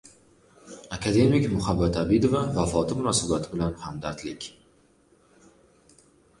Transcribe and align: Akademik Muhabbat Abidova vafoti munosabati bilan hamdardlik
Akademik 0.95 1.45
Muhabbat 1.51 1.99
Abidova 2.05 2.41
vafoti 2.57 2.99
munosabati 3.03 3.55
bilan 3.55 3.79
hamdardlik 3.87 4.51